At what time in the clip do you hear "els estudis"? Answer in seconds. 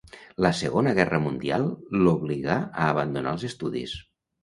3.39-3.99